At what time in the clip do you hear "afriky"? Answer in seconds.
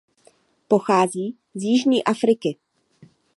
2.03-2.57